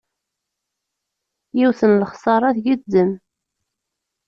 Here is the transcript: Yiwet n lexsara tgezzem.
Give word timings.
Yiwet 1.57 1.79
n 1.89 1.91
lexsara 2.01 2.49
tgezzem. 2.55 3.11